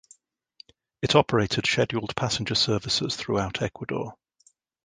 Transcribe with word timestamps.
It 1.03 1.13
operated 1.13 1.67
scheduled 1.67 2.15
passenger 2.15 2.55
services 2.55 3.15
throughout 3.15 3.61
Ecuador. 3.61 4.15